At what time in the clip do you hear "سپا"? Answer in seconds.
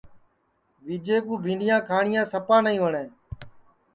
2.31-2.57